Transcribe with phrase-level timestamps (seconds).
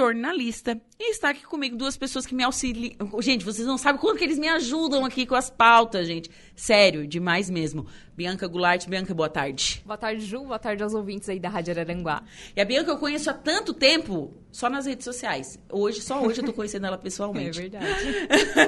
[0.00, 0.80] jornalista.
[0.98, 2.96] E está aqui comigo duas pessoas que me auxiliam.
[3.20, 6.30] Gente, vocês não sabem quanto que eles me ajudam aqui com as pautas, gente.
[6.56, 7.86] Sério, demais mesmo.
[8.16, 8.88] Bianca Goulart.
[8.88, 9.82] Bianca, boa tarde.
[9.84, 10.44] Boa tarde, Ju.
[10.44, 12.22] Boa tarde aos ouvintes aí da Rádio Araranguá.
[12.56, 15.58] E a Bianca eu conheço há tanto tempo, só nas redes sociais.
[15.70, 17.58] Hoje, só hoje eu tô conhecendo ela pessoalmente.
[17.58, 17.86] É verdade.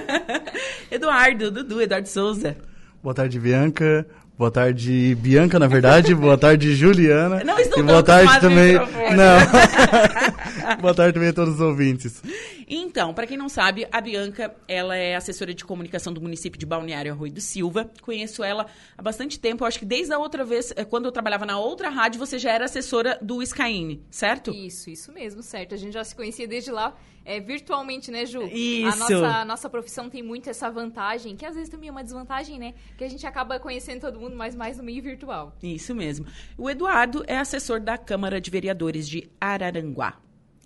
[0.93, 2.57] Eduardo, Dudu, Eduardo Souza.
[3.03, 4.07] Boa tarde, Bianca.
[4.39, 6.14] Boa tarde, Bianca, na verdade.
[6.14, 7.43] boa tarde, Juliana.
[7.45, 8.75] Não estou E boa tarde também.
[8.75, 8.87] Não.
[10.81, 12.23] boa tarde também a todos os ouvintes.
[12.75, 16.64] Então, para quem não sabe, a Bianca, ela é assessora de comunicação do município de
[16.64, 17.90] Balneário Arroio do Silva.
[18.00, 18.64] Conheço ela
[18.96, 19.62] há bastante tempo.
[19.62, 22.39] Eu acho que desde a outra vez, eh, quando eu trabalhava na outra rádio, você
[22.39, 24.53] já era assessora do Skyine, certo?
[24.53, 25.75] Isso, isso mesmo, certo.
[25.75, 28.43] A gente já se conhecia desde lá, é, virtualmente, né, Ju?
[28.45, 28.86] Isso.
[28.86, 32.03] A nossa, a nossa profissão tem muito essa vantagem, que às vezes também é uma
[32.03, 32.73] desvantagem, né?
[32.97, 35.55] Que a gente acaba conhecendo todo mundo, mas mais no meio virtual.
[35.62, 36.25] Isso mesmo.
[36.56, 40.19] O Eduardo é assessor da Câmara de Vereadores de Araranguá.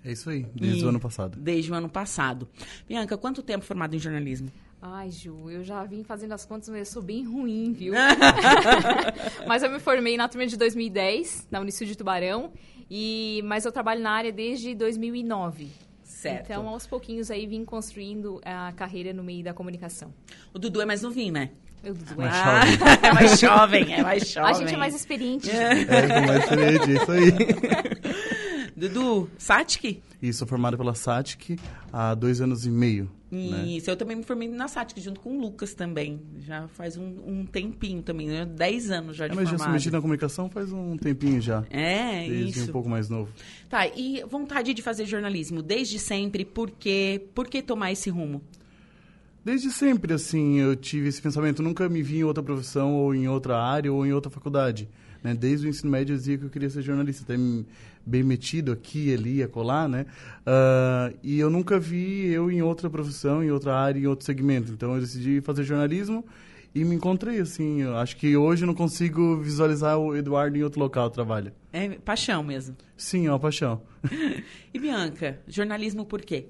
[0.06, 1.36] É isso aí, desde E- o ano passado.
[1.36, 2.48] Desde o ano passado.
[2.88, 4.48] Bianca, quanto tempo formado em jornalismo?
[4.80, 7.92] Ai, Ju, eu já vim fazendo as contas, mas eu sou bem ruim, viu?
[9.48, 12.52] mas eu me formei na turma de 2010, na Unicil de Tubarão,
[12.88, 15.70] e mas eu trabalho na área desde 2009.
[16.04, 16.44] Certo.
[16.44, 20.14] Então, aos pouquinhos aí vim construindo a carreira no meio da comunicação.
[20.54, 21.50] O Dudu é mais novinho, né?
[21.82, 22.38] Eu, Dudu, Mais é.
[22.38, 22.62] Ah,
[23.08, 24.50] é mais jovem, é mais jovem.
[24.50, 25.50] A gente é mais experiente.
[25.50, 28.35] É, com mais experiente, é isso aí.
[28.76, 30.02] Dudu, Satic?
[30.32, 31.56] Sou formado pela SATIC
[31.92, 33.08] há dois anos e meio.
[33.30, 33.64] né?
[33.66, 36.20] Isso, eu também me formei na Satic, junto com o Lucas também.
[36.40, 38.44] Já faz um, um tempinho também, né?
[38.44, 39.90] 10 anos já É, de mas já se formado.
[39.92, 41.64] na comunicação faz um tempinho já.
[41.70, 42.68] É, Desde isso.
[42.68, 43.30] um pouco mais novo.
[43.68, 47.24] Tá, e vontade de fazer jornalismo desde sempre, por quê?
[47.34, 48.42] Por que tomar esse rumo?
[49.46, 51.62] Desde sempre, assim, eu tive esse pensamento.
[51.62, 54.88] Nunca me vi em outra profissão, ou em outra área, ou em outra faculdade.
[55.22, 55.34] Né?
[55.36, 57.22] Desde o ensino médio eu dizia que eu queria ser jornalista.
[57.22, 57.64] Até me-
[58.04, 60.04] bem metido aqui, ali, acolá, né?
[60.44, 64.72] Ah, e eu nunca vi eu em outra profissão, em outra área, em outro segmento.
[64.72, 66.24] Então eu decidi fazer jornalismo
[66.74, 67.82] e me encontrei, assim.
[67.82, 71.54] Eu acho que hoje eu não consigo visualizar o Eduardo em outro local trabalha.
[71.72, 72.76] É paixão mesmo.
[72.96, 73.80] Sim, é uma paixão.
[74.74, 76.46] E Bianca, jornalismo por quê?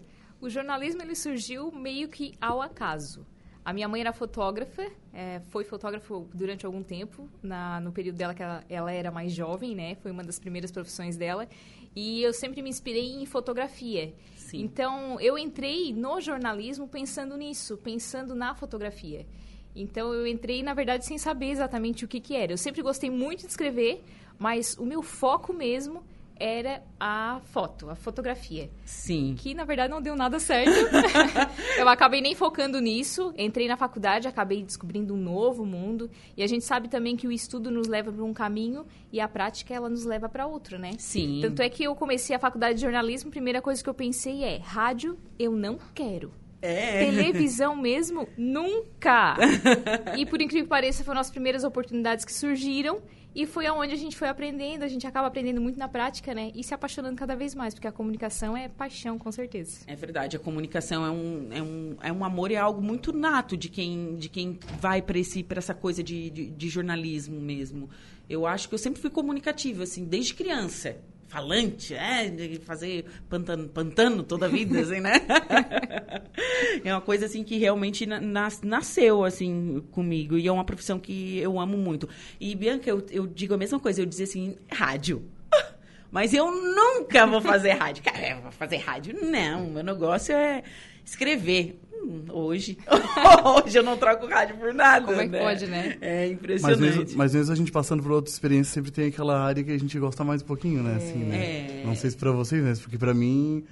[0.46, 3.26] O jornalismo ele surgiu meio que ao acaso.
[3.64, 8.32] A minha mãe era fotógrafa, é, foi fotógrafa durante algum tempo, na, no período dela
[8.32, 9.96] que ela, ela era mais jovem, né?
[9.96, 11.48] Foi uma das primeiras profissões dela.
[11.96, 14.14] E eu sempre me inspirei em fotografia.
[14.36, 14.60] Sim.
[14.62, 19.26] Então, eu entrei no jornalismo pensando nisso, pensando na fotografia.
[19.74, 22.52] Então, eu entrei, na verdade, sem saber exatamente o que, que era.
[22.52, 24.00] Eu sempre gostei muito de escrever,
[24.38, 26.04] mas o meu foco mesmo
[26.38, 29.34] era a foto, a fotografia Sim.
[29.38, 30.70] que na verdade não deu nada certo.
[31.78, 33.32] eu acabei nem focando nisso.
[33.36, 36.10] Entrei na faculdade, acabei descobrindo um novo mundo.
[36.36, 39.28] E a gente sabe também que o estudo nos leva para um caminho e a
[39.28, 40.92] prática ela nos leva para outro, né?
[40.98, 41.40] Sim.
[41.42, 44.44] Tanto é que eu comecei a faculdade de jornalismo, a primeira coisa que eu pensei
[44.44, 46.32] é: rádio eu não quero.
[46.60, 47.04] É.
[47.04, 48.28] Televisão mesmo?
[48.36, 49.36] Nunca!
[50.16, 53.00] e por incrível que pareça, foram as primeiras oportunidades que surgiram.
[53.36, 56.50] E foi aonde a gente foi aprendendo, a gente acaba aprendendo muito na prática, né?
[56.54, 59.80] E se apaixonando cada vez mais, porque a comunicação é paixão, com certeza.
[59.86, 63.12] É verdade, a comunicação é um, é um, é um amor e é algo muito
[63.12, 67.90] nato de quem, de quem vai para essa coisa de, de, de jornalismo mesmo.
[68.26, 70.96] Eu acho que eu sempre fui comunicativa, assim, desde criança.
[71.28, 75.14] Falante, é, de fazer pantano, pantano toda a vida, assim, né?
[76.84, 80.38] é uma coisa, assim, que realmente na- nas- nasceu, assim, comigo.
[80.38, 82.08] E é uma profissão que eu amo muito.
[82.40, 84.00] E, Bianca, eu, eu digo a mesma coisa.
[84.00, 85.24] Eu dizia assim, rádio.
[86.10, 88.04] Mas eu nunca vou fazer rádio.
[88.04, 89.18] Cara, eu vou fazer rádio?
[89.20, 90.62] Não, meu negócio é
[91.04, 91.80] escrever.
[92.04, 92.78] Hum, hoje.
[93.64, 95.04] hoje eu não troco rádio por nada.
[95.06, 95.96] Como é que pode, né?
[96.00, 96.80] É Mas impressionante.
[96.80, 99.78] mesmo, mas mesmo a gente passando por outra experiência, sempre tem aquela área que a
[99.78, 100.96] gente gosta mais um pouquinho, né?
[100.96, 101.36] Assim, né?
[101.36, 101.82] É.
[101.84, 102.74] Não sei se pra vocês, né?
[102.80, 103.64] Porque pra mim,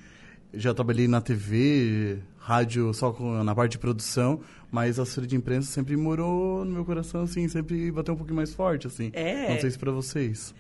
[0.53, 4.41] já trabalhei na TV, rádio só com, na parte de produção,
[4.71, 8.37] mas a assessoria de imprensa sempre morou no meu coração, assim, sempre bateu um pouquinho
[8.37, 9.11] mais forte, assim.
[9.13, 9.51] É.
[9.53, 10.55] Não sei se pra vocês.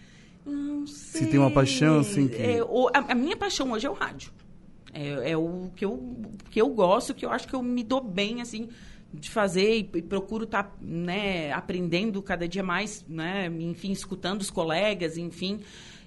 [0.46, 3.90] Não Se tem uma paixão, assim, que- É, o- a, a minha paixão hoje é
[3.90, 4.30] o rádio.
[4.94, 6.16] É, é o que eu,
[6.50, 8.68] que eu gosto, que eu acho que eu me dou bem, assim,
[9.12, 14.50] de fazer e, e procuro estar, né, aprendendo cada dia mais, né, enfim, escutando os
[14.50, 15.60] colegas, enfim.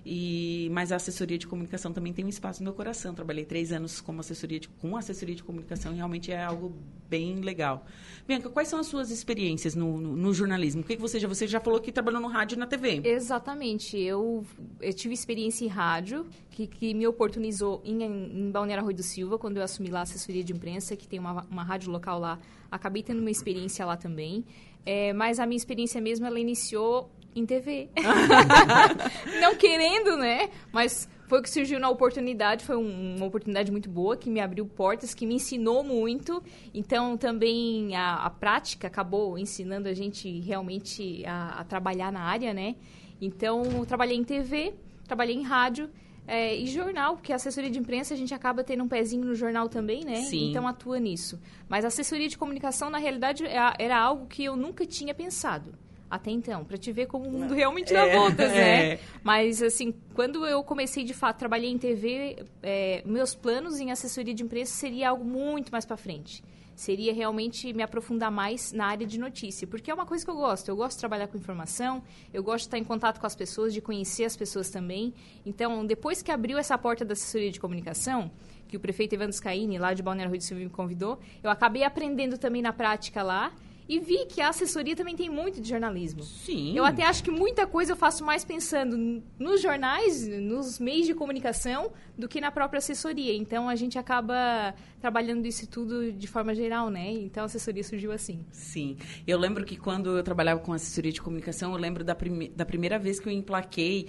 [0.10, 3.14] E, mas a assessoria de comunicação também tem um espaço no meu coração.
[3.14, 6.74] Trabalhei três anos como assessoria de, com assessoria de comunicação e realmente é algo
[7.10, 7.86] bem legal.
[8.26, 10.82] Bianca, quais são as suas experiências no, no, no jornalismo?
[10.82, 11.28] O que, que você já...
[11.28, 13.02] Você já falou que trabalhou no rádio e na TV.
[13.04, 13.98] Exatamente.
[14.00, 14.46] Eu,
[14.80, 19.38] eu tive experiência em rádio, que, que me oportunizou em, em Balneário Rui do Silva,
[19.38, 22.40] quando eu assumi lá a assessoria de imprensa, que tem uma, uma rádio local lá.
[22.72, 24.46] Acabei tendo uma experiência lá também.
[24.86, 27.90] É, mas a minha experiência mesmo, ela iniciou em TV.
[29.42, 30.50] Não querendo, né?
[30.72, 34.40] Mas foi o que surgiu na oportunidade, foi um, uma oportunidade muito boa, que me
[34.40, 36.42] abriu portas, que me ensinou muito.
[36.74, 42.54] Então, também a, a prática acabou ensinando a gente realmente a, a, trabalhar na área,
[42.54, 42.76] né?
[43.20, 44.74] Então, eu trabalhei em TV,
[45.06, 45.90] trabalhei em rádio
[46.26, 49.36] é, e jornal, porque a assessoria de imprensa a gente acaba tendo um pezinho no
[49.36, 50.22] jornal também, né?
[50.22, 50.52] Sim.
[50.52, 51.38] Então, atua nisso.
[51.68, 55.74] Mas a assessoria de comunicação, na realidade, é era algo que eu nunca tinha pensado
[56.10, 58.94] até então, para te ver como o mundo realmente dá é, voltas, né?
[58.94, 59.00] É.
[59.22, 64.34] Mas, assim, quando eu comecei, de fato, trabalhei em TV, é, meus planos em assessoria
[64.34, 66.42] de imprensa seria algo muito mais para frente.
[66.76, 70.36] Seria realmente me aprofundar mais na área de notícia, porque é uma coisa que eu
[70.36, 70.70] gosto.
[70.70, 73.74] Eu gosto de trabalhar com informação, eu gosto de estar em contato com as pessoas,
[73.74, 75.14] de conhecer as pessoas também.
[75.46, 78.32] Então, depois que abriu essa porta da assessoria de comunicação,
[78.68, 81.84] que o prefeito Evandro Scaini, lá de Balneário Rio do Silva, me convidou, eu acabei
[81.84, 83.52] aprendendo também na prática lá
[83.88, 86.24] e vi que a assessoria também tem muito de jornalismo.
[86.24, 86.78] Sim.
[86.78, 91.14] Eu até acho que muita coisa eu faço mais pensando nos jornais, nos meios de
[91.14, 93.34] comunicação, do que na própria assessoria.
[93.34, 97.12] Então a gente acaba trabalhando isso tudo de forma geral, né?
[97.12, 98.46] Então a assessoria surgiu assim.
[98.52, 98.98] Sim.
[99.26, 102.66] Eu lembro que quando eu trabalhava com assessoria de comunicação, eu lembro da, prime da
[102.66, 104.08] primeira vez que eu emplaquei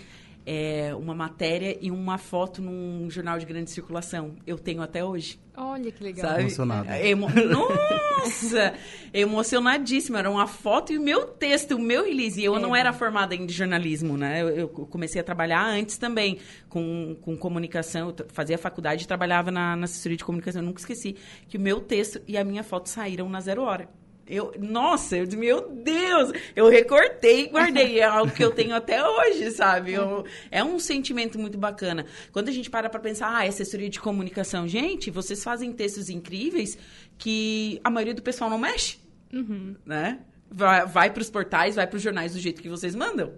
[0.50, 4.34] é, uma matéria e uma foto num jornal de grande circulação.
[4.46, 5.38] Eu tenho até hoje.
[5.54, 6.26] Olha que legal.
[6.26, 6.40] Sabe?
[6.40, 6.88] Emocionado.
[6.88, 7.28] É, emo...
[7.50, 8.72] Nossa!
[9.12, 10.20] emocionadíssima.
[10.20, 12.40] Era uma foto e o meu texto, o meu release.
[12.40, 12.58] E eu é.
[12.58, 14.40] não era formada em jornalismo, né?
[14.40, 18.08] Eu, eu, comecei a trabalhar antes também com, com comunicação.
[18.16, 20.62] Eu fazia faculdade e trabalhava na, na assessoria de comunicação.
[20.62, 21.14] Eu nunca esqueci
[21.46, 23.86] que o meu texto e a minha foto saíram na zero hora.
[24.28, 28.00] Eu, nossa, eu disse, meu Deus, eu recortei e guardei.
[28.00, 29.94] É algo que eu tenho até hoje, sabe?
[29.94, 32.04] Eu, é um sentimento muito bacana.
[32.32, 34.68] Quando a gente para para pensar, ah, assessoria de comunicação.
[34.68, 36.76] Gente, vocês fazem textos incríveis
[37.16, 38.98] que a maioria do pessoal não mexe,
[39.32, 39.74] uhum.
[39.84, 40.20] né?
[40.50, 43.32] Vai, vai para os portais, vai para os jornais do jeito que vocês mandam.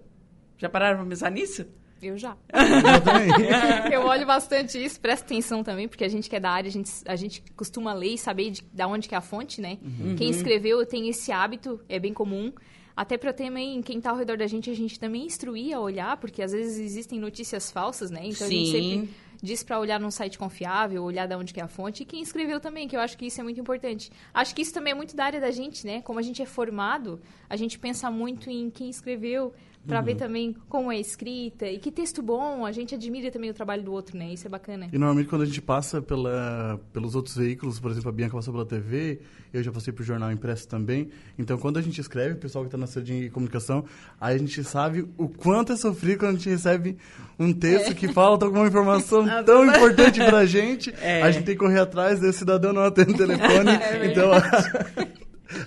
[0.58, 1.66] Já pararam para pensar nisso?
[2.02, 2.36] Eu já.
[3.92, 6.72] eu olho bastante isso, presta atenção também, porque a gente que é da área, a
[6.72, 9.78] gente, a gente costuma ler e saber de, de onde que é a fonte, né?
[9.82, 10.16] Uhum.
[10.16, 12.52] Quem escreveu tem esse hábito, é bem comum.
[12.96, 16.16] Até para também, quem está ao redor da gente, a gente também instruir a olhar,
[16.18, 18.20] porque às vezes existem notícias falsas, né?
[18.24, 18.54] Então Sim.
[18.54, 21.68] a gente sempre diz para olhar num site confiável, olhar de onde que é a
[21.68, 24.10] fonte, e quem escreveu também, que eu acho que isso é muito importante.
[24.34, 26.02] Acho que isso também é muito da área da gente, né?
[26.02, 29.54] Como a gente é formado, a gente pensa muito em quem escreveu,
[29.86, 30.04] para uhum.
[30.04, 33.82] ver também como é escrita e que texto bom, a gente admira também o trabalho
[33.82, 34.32] do outro, né?
[34.32, 34.88] Isso é bacana.
[34.92, 38.52] E normalmente quando a gente passa pela, pelos outros veículos, por exemplo, a Bianca passou
[38.52, 39.20] pela TV,
[39.52, 41.08] eu já passei por jornal impresso também.
[41.38, 43.84] Então quando a gente escreve, o pessoal que está na sede de comunicação,
[44.20, 46.98] aí a gente sabe o quanto é sofrido quando a gente recebe
[47.38, 47.94] um texto é.
[47.94, 50.94] que falta alguma informação tão importante para a gente.
[51.00, 51.22] É.
[51.22, 53.70] A gente tem que correr atrás, o cidadão não atende o telefone.
[53.80, 54.30] É então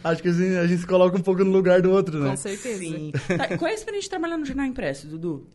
[0.03, 2.31] Acho que assim, a gente se coloca um pouco no lugar do outro, né?
[2.31, 2.79] Com certeza.
[2.79, 3.11] Sim.
[3.37, 5.47] Tá, qual é a experiência de trabalhar no jornal impresso, Dudu?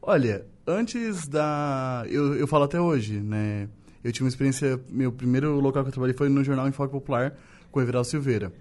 [0.00, 2.04] Olha, antes da...
[2.08, 3.68] Eu, eu falo até hoje, né?
[4.04, 4.80] Eu tive uma experiência...
[4.88, 7.36] Meu primeiro local que eu trabalhei foi no Jornal Enfoque Popular,
[7.70, 8.52] com o Everaldo Silveira.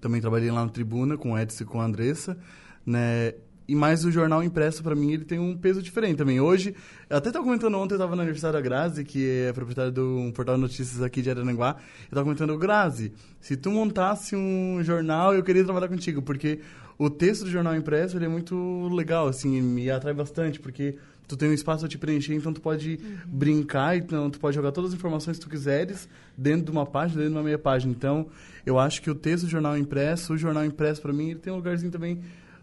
[0.00, 2.38] Também trabalhei lá na Tribuna, com o Edson e com a Andressa,
[2.84, 3.34] né?
[3.68, 6.40] E mais o jornal impresso, para mim, ele tem um peso diferente também.
[6.40, 6.74] Hoje,
[7.10, 10.00] eu até estava comentando ontem, eu estava no aniversário da Grazi, que é proprietária de
[10.00, 11.76] um portal de notícias aqui de Araranguá.
[11.76, 13.12] Eu estava comentando, Grazi,
[13.42, 16.60] se tu montasse um jornal, eu queria trabalhar contigo, porque
[16.98, 20.96] o texto do jornal impresso, ele é muito legal, assim, me atrai bastante, porque
[21.28, 23.18] tu tem um espaço a te preencher, então tu pode uhum.
[23.26, 27.18] brincar, então tu pode jogar todas as informações que tu quiseres dentro de uma página,
[27.18, 27.92] dentro de uma meia página.
[27.92, 28.28] Então,
[28.64, 31.52] eu acho que o texto do jornal impresso, o jornal impresso, para mim, ele tem
[31.52, 32.18] um lugarzinho também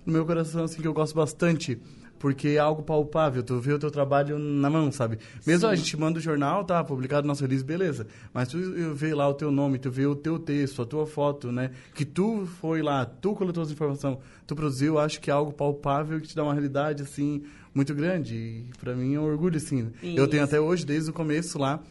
[0.06, 1.80] no meu coração, assim, que eu gosto bastante.
[2.18, 5.20] Porque é algo palpável, tu vê o teu trabalho na mão, sabe?
[5.46, 5.74] Mesmo Sim.
[5.74, 8.08] a gente manda o jornal, tá, publicado no nosso release, beleza.
[8.34, 8.58] Mas tu
[8.94, 11.72] vê lá o teu nome, tu vê o teu texto, a tua foto, né?
[11.94, 16.20] Que tu foi lá, tu coletou as informações, tu produziu, acho que é algo palpável
[16.22, 17.44] que te dá uma realidade, assim,
[17.74, 18.36] muito grande.
[18.36, 19.92] E pra mim é um orgulho, assim.
[20.02, 20.18] Isso.
[20.18, 21.84] Eu tenho até hoje, desde o começo lá,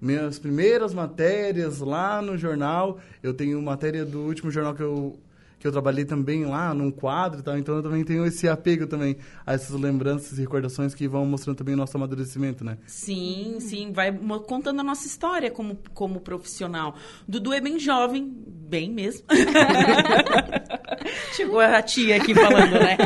[0.00, 2.98] minhas primeiras matérias lá no jornal.
[3.22, 5.18] Eu tenho matéria do último jornal que eu
[5.62, 8.84] que eu trabalhei também lá num quadro e tal, então eu também tenho esse apego
[8.84, 9.16] também
[9.46, 12.78] a essas lembranças e recordações que vão mostrando também o nosso amadurecimento, né?
[12.84, 14.10] Sim, sim, vai
[14.44, 16.96] contando a nossa história como, como profissional.
[17.28, 19.24] Dudu é bem jovem, bem mesmo.
[21.32, 22.98] Chegou a tia aqui falando, né?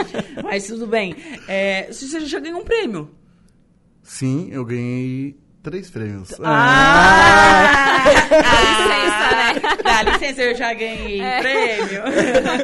[0.42, 1.14] Mas tudo bem.
[1.46, 3.10] É, você já ganhou um prêmio?
[4.02, 6.32] Sim, eu ganhei três prêmios.
[6.42, 8.02] Ah!
[8.02, 8.06] ah!
[8.06, 9.54] licença, né?
[9.84, 11.40] Dá licença, eu já ganhei é.
[11.40, 12.02] prêmio.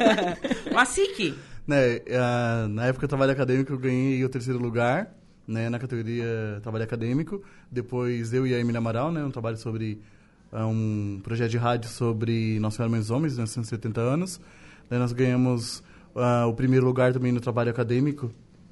[0.71, 1.35] Uma SIC.
[1.65, 5.13] Né, uh, na época do trabalho acadêmico, eu ganhei o terceiro lugar,
[5.47, 7.41] né, na categoria trabalho acadêmico.
[7.71, 10.01] Depois eu e a Emília Amaral, né, um trabalho sobre
[10.51, 14.41] uh, um projeto de rádio sobre Nossa Senhora Mães Homens, né, 170 anos.
[14.89, 15.79] Daí nós ganhamos
[16.15, 18.31] uh, o primeiro lugar também no trabalho acadêmico,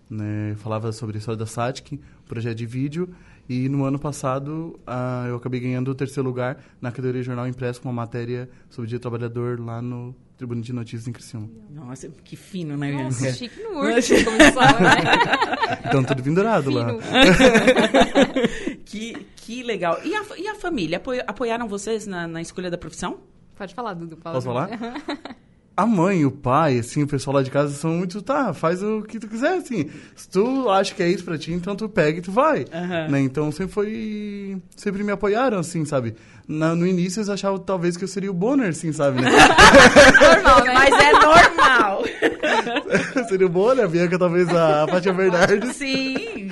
[0.09, 0.55] né?
[0.57, 3.15] Falava sobre a história da SATIC, projeto de vídeo.
[3.51, 7.81] E no ano passado ah, eu acabei ganhando o terceiro lugar na categoria Jornal Impresso
[7.81, 11.49] com uma matéria sobre o Dia do Trabalhador lá no Tribunal de Notícias em Criciúma.
[11.69, 15.01] Nossa, que fino, né, Nossa, chique no urso, como eles falam, né?
[15.85, 16.87] Então tudo pendurado lá.
[18.85, 19.99] Que, que legal.
[20.03, 21.01] E a, e a família?
[21.27, 23.19] Apoiaram vocês na, na escolha da profissão?
[23.55, 24.17] Pode falar, Dudu.
[24.17, 24.69] Fala Posso falar?
[25.81, 29.01] A mãe, o pai, assim, o pessoal lá de casa são muito, tá, faz o
[29.01, 29.89] que tu quiser, assim.
[30.15, 32.65] Se tu acha que é isso pra ti, então tu pega e tu vai.
[32.71, 33.07] Aham.
[33.07, 33.21] Né?
[33.21, 34.61] Então sempre foi.
[34.75, 36.13] Sempre me apoiaram, assim, sabe?
[36.47, 39.21] Na- no início eles achavam talvez que eu seria o Bonner, assim, sabe?
[39.23, 39.31] Né?
[40.21, 40.73] Normal, né?
[40.75, 42.03] Mas é normal.
[43.27, 45.75] seria o Bonner, a Bianca talvez a Fátia Bernardes.
[45.77, 46.51] Sim.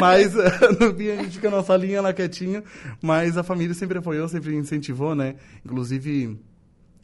[0.00, 0.34] Mas
[0.80, 2.64] no fim a gente fica na nossa linha lá quietinho.
[3.00, 5.36] Mas a família sempre apoiou, sempre incentivou, né?
[5.64, 6.36] Inclusive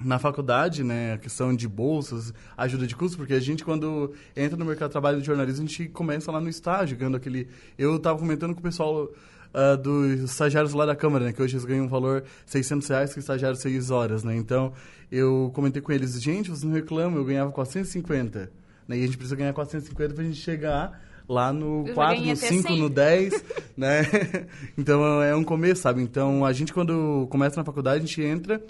[0.05, 4.57] na faculdade, né, a questão de bolsas, ajuda de custo, porque a gente quando entra
[4.57, 7.49] no mercado de trabalho de jornalismo, a gente começa lá no estágio, ganhando aquele...
[7.79, 9.11] Eu tava comentando com o pessoal
[9.55, 13.13] ah, dos estagiários lá da Câmara, né, que hoje eles ganham um valor 600 reais,
[13.13, 14.73] que estagiário 6 horas, né, então
[15.11, 18.51] eu comentei com eles, gente, vocês não reclamam, eu ganhava 450,
[18.89, 22.15] né, e a gente precisa ganhar 450 pra gente chegar lá no Eu já 4,
[22.15, 22.79] ganhei no até 5, 100.
[22.79, 23.45] no 10,
[23.77, 24.03] né?
[24.77, 26.03] Então é um começo, sabe?
[26.03, 28.63] Então a gente quando começa na faculdade, a gente entra,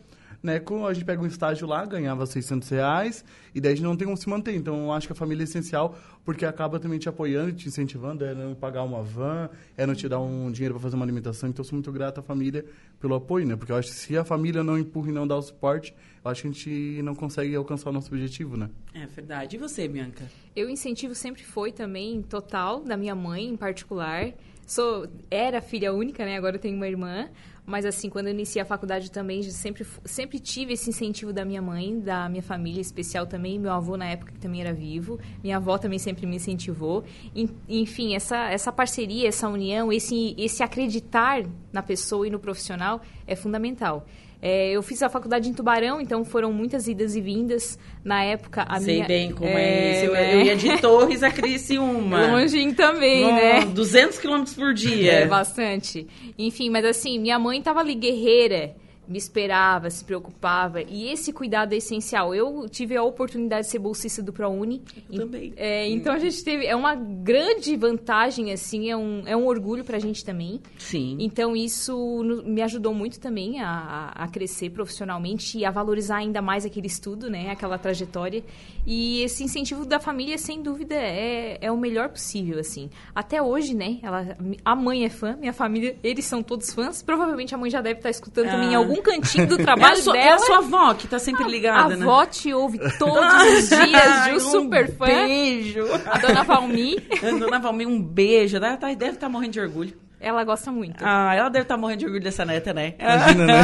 [0.42, 0.58] né?
[0.58, 3.96] Com, a gente pega um estágio lá, ganhava 600 reais, e daí a gente não
[3.96, 4.54] tem como se manter.
[4.54, 7.68] Então eu acho que a família é essencial, porque acaba também te apoiando e te
[7.68, 11.04] incentivando, é não pagar uma van, é não te dar um dinheiro para fazer uma
[11.04, 11.48] alimentação.
[11.48, 12.64] Então eu sou muito grato à família
[13.00, 13.56] pelo apoio, né?
[13.56, 15.94] Porque eu acho que se a família não empurra e não dá o suporte,
[16.24, 18.70] eu acho que a gente não consegue alcançar o nosso objetivo, né?
[18.94, 19.56] É verdade.
[19.56, 20.28] E você, Bianca?
[20.54, 24.32] Eu incentivo sempre foi também total da minha mãe em particular.
[24.66, 26.36] Sou era filha única, né?
[26.36, 27.28] Agora eu tenho uma irmã,
[27.64, 31.62] mas assim, quando eu iniciei a faculdade também, sempre sempre tive esse incentivo da minha
[31.62, 35.56] mãe, da minha família especial também, meu avô na época que também era vivo, minha
[35.58, 37.04] avó também sempre me incentivou.
[37.34, 43.00] En- Enfim, essa essa parceria, essa união, esse esse acreditar na pessoa e no profissional
[43.26, 44.04] é fundamental.
[44.44, 47.78] É, eu fiz a faculdade em Tubarão, então foram muitas idas e vindas.
[48.04, 49.06] Na época, a Sei minha...
[49.06, 50.06] bem como é, isso.
[50.06, 50.34] Eu, né?
[50.34, 52.26] eu ia de Torres a Criciúma.
[52.26, 53.60] Longinho também, Nó, né?
[53.66, 55.12] 200 quilômetros por dia.
[55.12, 56.08] É, bastante.
[56.36, 58.74] Enfim, mas assim, minha mãe tava ali guerreira,
[59.12, 60.82] me esperava, se preocupava.
[60.82, 62.34] E esse cuidado é essencial.
[62.34, 64.82] Eu tive a oportunidade de ser bolsista do ProUni.
[65.10, 65.52] Eu também.
[65.56, 66.66] É, então a gente teve.
[66.66, 70.60] É uma grande vantagem, assim, é um, é um orgulho pra gente também.
[70.78, 71.16] Sim.
[71.20, 76.40] Então isso no- me ajudou muito também a, a- crescer profissionalmente e a valorizar ainda
[76.40, 77.50] mais aquele estudo, né?
[77.50, 78.42] Aquela trajetória.
[78.86, 82.88] E esse incentivo da família, sem dúvida, é, é o melhor possível, assim.
[83.14, 83.98] Até hoje, né?
[84.02, 87.02] Ela, a mãe é fã, minha família, eles são todos fãs.
[87.02, 88.80] Provavelmente a mãe já deve estar escutando também em Ah.
[89.02, 90.36] Cantinho do É a, trabalho sua, é dela.
[90.36, 92.02] a sua avó que tá sempre ligada, a né?
[92.04, 93.18] avó te ouve todos
[93.58, 95.04] os dias, Gil, um super fã.
[95.06, 95.84] Beijo.
[96.06, 96.96] A dona Valmi,
[97.38, 98.56] Dona Valmir, um beijo.
[98.56, 99.92] Ela tá- deve estar morrendo de orgulho.
[100.20, 101.02] ela gosta muito.
[101.04, 102.94] Ah, ela deve estar morrendo de orgulho dessa neta, né?
[102.98, 103.54] Imagina, né?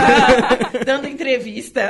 [0.85, 1.88] Dando entrevista.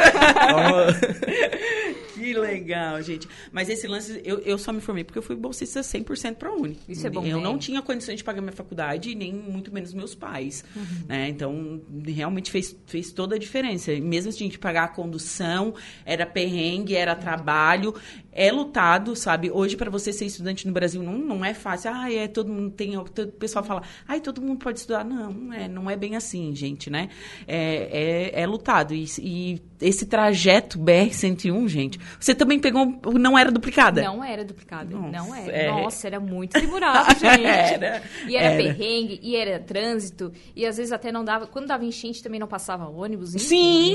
[2.28, 3.26] Que legal, gente.
[3.50, 6.52] Mas esse lance, eu, eu só me formei porque eu fui bolsista 100% para a
[6.52, 6.78] Uni.
[6.87, 10.14] Isso é bom, Eu não tinha condições de pagar minha faculdade, nem muito menos meus
[10.14, 10.62] pais.
[11.06, 11.30] Né?
[11.30, 13.92] Então, realmente fez, fez toda a diferença.
[13.99, 17.94] Mesmo se a gente pagar a condução, era perrengue, era trabalho,
[18.30, 19.50] é lutado, sabe?
[19.50, 21.90] Hoje, para você ser estudante no Brasil, não, não é fácil.
[21.92, 22.97] Ah, é, todo mundo tem.
[22.97, 25.04] O pessoal fala, ai, todo mundo pode estudar.
[25.04, 27.08] Não, não é, não é bem assim, gente, né?
[27.47, 28.94] É, é, é lutado.
[28.94, 33.00] E, e esse trajeto BR-101, gente, você também pegou.
[33.14, 34.02] Não era duplicada?
[34.02, 35.52] Não era duplicado, Nossa, não era.
[35.52, 35.70] é.
[35.70, 37.44] Nossa, era muito demorado, gente.
[37.46, 38.62] Era, E era, era.
[38.62, 41.46] perrengue, e era trânsito, e às vezes até não dava.
[41.46, 43.34] Quando dava enchente também não passava ônibus.
[43.34, 43.44] enfim,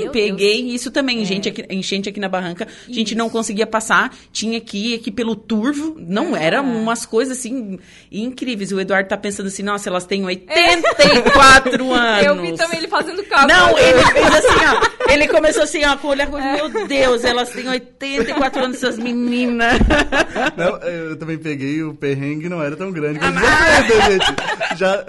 [0.02, 0.74] Sim, peguei Deus.
[0.74, 1.24] isso também.
[1.24, 2.66] Gente aqui, enchente aqui na barranca.
[2.88, 3.18] A gente Isso.
[3.18, 4.14] não conseguia passar.
[4.32, 5.96] Tinha que ir aqui pelo turvo.
[5.98, 6.44] Não, É.
[6.44, 7.78] era umas coisas assim
[8.10, 8.72] incríveis.
[8.72, 12.24] O Eduardo tá pensando assim, nossa, elas têm 84 anos.
[12.26, 13.52] Eu vi também ele fazendo cálculo.
[13.52, 15.12] Não, ele fez assim, ó.
[15.12, 19.74] Ele começou assim, ó, com o olhar, meu Deus, elas têm 84 anos, essas meninas.
[20.56, 24.78] Não, eu também peguei o perrengue, não era tão grande Ah, quanto você, gente.
[24.78, 25.04] Já...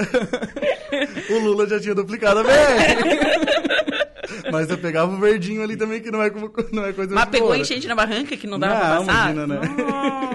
[1.30, 2.52] o Lula já tinha duplicado a BR.
[4.52, 7.26] Mas eu pegava o verdinho ali também, que não é, como- não é coisa Mas
[7.26, 7.58] pegou boa.
[7.60, 9.32] enchente na barranca que não dava Não, pra passar?
[9.32, 9.60] imagina, né?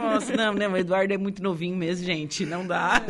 [0.03, 0.69] Nossa, não, né?
[0.69, 2.45] O Eduardo é muito novinho mesmo, gente.
[2.47, 3.03] Não dá.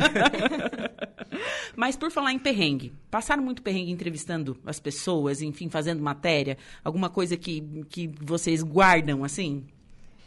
[1.75, 6.57] Mas por falar em perrengue, passaram muito perrengue entrevistando as pessoas, enfim, fazendo matéria?
[6.83, 9.63] Alguma coisa que, que vocês guardam, assim?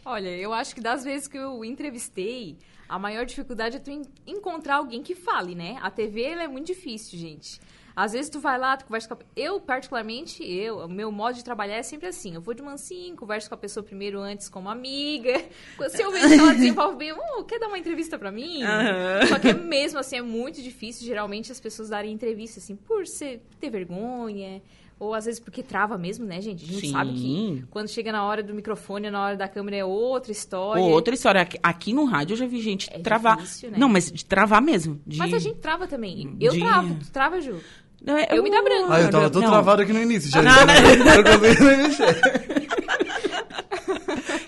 [0.05, 2.57] Olha, eu acho que das vezes que eu entrevistei,
[2.89, 5.79] a maior dificuldade é tu en- encontrar alguém que fale, né?
[5.81, 7.61] A TV é muito difícil, gente.
[7.97, 9.19] Às vezes tu vai lá, tu conversa com a...
[9.37, 12.35] Eu, particularmente, eu, o meu modo de trabalhar é sempre assim.
[12.35, 15.45] Eu vou de mansinho, converso com a pessoa primeiro antes como amiga.
[15.91, 18.63] Se eu vejo que ela desenvolve bem, oh, quer dar uma entrevista pra mim?
[18.65, 19.27] Aham.
[19.29, 23.41] Só que mesmo assim, é muito difícil, geralmente, as pessoas darem entrevista, assim, por ser,
[23.61, 24.61] ter vergonha...
[24.97, 26.65] Ou às vezes porque trava mesmo, né, gente?
[26.65, 26.93] A gente Sim.
[26.93, 30.81] sabe que quando chega na hora do microfone, na hora da câmera é outra história.
[30.81, 31.41] Outra história.
[31.41, 33.39] Aqui, aqui no rádio eu já vi gente É travar.
[33.39, 33.77] difícil, né?
[33.77, 35.01] Não, mas de travar mesmo.
[35.05, 35.19] De...
[35.19, 36.37] Mas a gente trava também.
[36.41, 36.95] Eu de- travo.
[36.95, 37.59] Tu trava, Ju?
[38.05, 38.93] Não, é- eu me dá branco.
[38.93, 40.31] Ah, eu tava todo travado aqui no início.
[40.31, 40.75] Já, Não, já, não.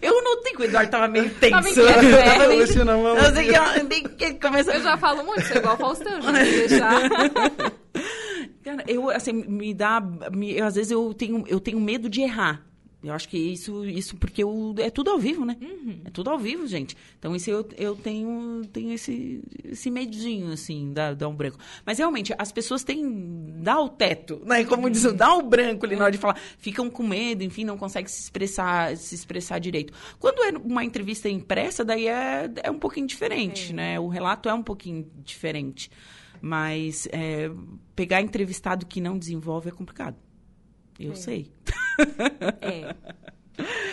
[0.03, 1.51] eu notei que o Eduardo tava meio tenso.
[1.55, 2.23] Tava inquieto, né?
[2.35, 3.17] tava Nem- mexendo a mão.
[3.17, 4.73] Eu sei que eu, nem que começou...
[4.75, 6.93] Eu já falo muito, sou igual o Faustão, já deixar.
[8.65, 10.01] Cara, eu, assim, me dá...
[10.33, 12.63] me- eu, às vezes eu tenho, eu tenho medo de errar.
[13.07, 14.43] Eu acho que isso, isso porque
[14.79, 15.57] é tudo ao vivo, né?
[16.05, 16.97] É tudo ao vivo, gente.
[17.19, 21.57] Então, isso eu, eu tenho, tenho esse, esse medinho, assim, da, da um branco.
[21.85, 23.55] Mas, realmente, as pessoas têm...
[23.63, 24.65] Dá o teto, né?
[24.65, 26.37] Como diz, dá o branco ali na hora de falar.
[26.59, 29.93] Ficam com medo, enfim, não conseguem se expressar, se expressar direito.
[30.19, 34.01] Quando é uma entrevista impressa, daí é, é um pouquinho diferente, né?
[34.01, 35.91] O relato é um pouquinho diferente.
[36.41, 37.51] Mas é,
[37.95, 40.26] pegar entrevistado que não desenvolve é complicado.
[40.99, 41.15] Eu É.
[41.15, 41.51] sei.
[42.61, 42.95] É.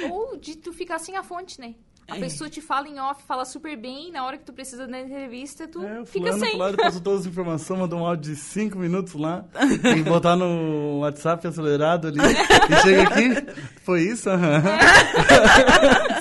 [0.10, 1.75] Ou de tu ficar sem a fonte, né?
[2.05, 2.19] A É.
[2.19, 5.65] pessoa te fala em off, fala super bem, na hora que tu precisa da entrevista,
[5.69, 6.51] tu É, o fica fulano, sem.
[6.51, 9.45] fulano passou todas as informações, mandou um áudio de 5 minutos lá.
[9.81, 12.19] Tem que botar no WhatsApp acelerado ali.
[12.19, 13.53] E chega aqui,
[13.86, 14.29] foi isso?
[14.29, 14.62] Aham.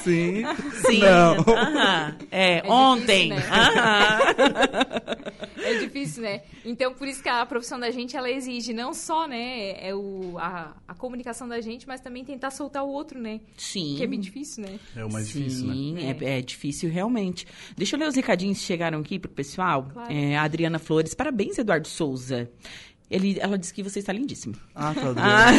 [0.03, 0.45] Sim.
[0.87, 1.01] Sim.
[1.01, 1.35] Não.
[2.31, 3.29] É, difícil, ontem.
[3.31, 3.37] né?
[3.51, 4.19] aham.
[5.65, 6.43] É difícil, né?
[6.65, 10.39] Então, por isso que a profissão da gente, ela exige não só, né, é o,
[10.39, 13.41] a, a comunicação da gente, mas também tentar soltar o outro, né?
[13.57, 13.95] Sim.
[13.97, 14.79] Que é bem difícil, né?
[14.97, 15.75] É o mais difícil, né?
[15.75, 17.47] Sim, é, é difícil realmente.
[17.77, 19.89] Deixa eu ler os recadinhos que chegaram aqui pro pessoal.
[19.93, 20.13] Claro.
[20.13, 22.51] É, a Adriana Flores, parabéns, Eduardo Souza.
[23.13, 24.55] Ele, ela disse que você está lindíssimo.
[24.75, 25.15] Ah, tá.
[25.19, 25.51] Ah.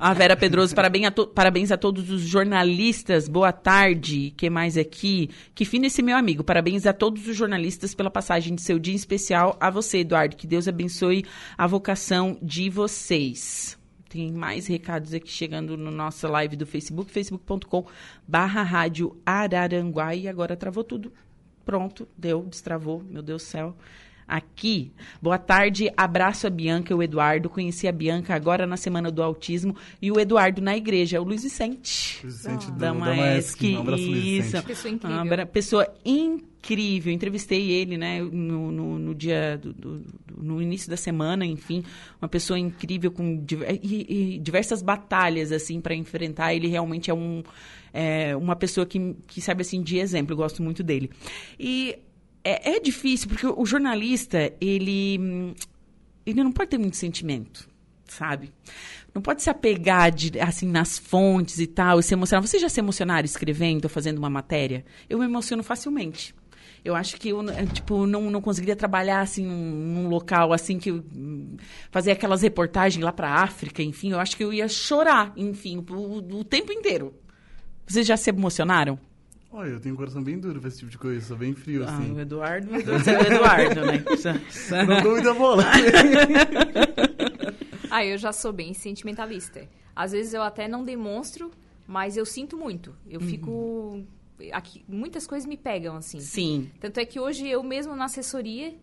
[0.00, 3.28] A Vera Pedroso, parabéns a, to- parabéns a todos os jornalistas.
[3.28, 4.32] Boa tarde.
[4.36, 5.28] que mais aqui?
[5.54, 6.42] Que fino esse meu amigo.
[6.42, 9.56] Parabéns a todos os jornalistas pela passagem de seu dia em especial.
[9.60, 10.36] A você, Eduardo.
[10.36, 11.24] Que Deus abençoe
[11.56, 13.78] a vocação de vocês.
[14.08, 17.84] Tem mais recados aqui chegando no nossa live do Facebook, facebook.com
[18.26, 20.14] barra rádio Araranguá.
[20.14, 21.12] E agora travou tudo.
[21.64, 23.02] Pronto, deu, destravou.
[23.06, 23.76] Meu Deus do céu.
[24.28, 24.90] Aqui,
[25.22, 27.48] boa tarde, abraço a Bianca e o Eduardo.
[27.48, 31.44] Conheci a Bianca agora na semana do autismo e o Eduardo na igreja, o Luiz
[31.44, 32.18] Vicente.
[32.24, 33.62] Luiz Vicente do, Da da Maesc.
[33.76, 34.42] Um abraço, Luiz isso.
[34.42, 34.66] Vicente.
[34.66, 35.16] Pessoa incrível.
[35.20, 37.12] Ah, bra- pessoa incrível.
[37.12, 41.84] Entrevistei ele, né, no, no, no dia, do, do- do- no início da semana, enfim.
[42.20, 46.52] Uma pessoa incrível com diver- e- e diversas batalhas, assim, para enfrentar.
[46.52, 47.44] Ele realmente é um...
[47.94, 50.32] é uma pessoa que, que serve, assim, de exemplo.
[50.32, 51.10] Eu gosto muito dele.
[51.60, 51.96] E
[52.48, 55.54] é, é difícil, porque o jornalista, ele...
[56.24, 57.68] Ele não pode ter muito sentimento,
[58.04, 58.52] sabe?
[59.14, 62.46] Não pode se apegar de- assim nas fontes e tal, e se emocionar.
[62.46, 64.84] Vocês já se emocionaram escrevendo ou fazendo uma matéria?
[65.08, 66.34] Eu me emociono facilmente.
[66.84, 69.70] Eu acho que eu eh, tipo, não, não conseguiria trabalhar assim num,
[70.02, 71.04] num local assim que eu,
[71.90, 76.18] fazer aquelas reportagens lá para África, enfim, eu acho que eu ia chorar, enfim, o,
[76.38, 77.14] o tempo inteiro.
[77.86, 78.98] Vocês já se emocionaram?
[79.58, 81.82] Olha, eu tenho um coração bem duro pra esse tipo de coisa, sou bem frio,
[81.88, 82.12] Ah, assim.
[82.12, 84.04] o Eduardo, meu Deus, é o Eduardo, né?
[84.86, 85.64] Não dou muita bola.
[87.90, 89.66] Ah, eu já sou bem sentimentalista.
[89.94, 91.50] Às vezes eu até não demonstro,
[91.86, 92.94] mas eu sinto muito.
[93.08, 94.04] Eu fico.
[94.52, 96.20] Aqui, muitas coisas me pegam, assim.
[96.20, 96.70] Sim.
[96.78, 98.74] Tanto é que hoje eu mesmo na assessoria,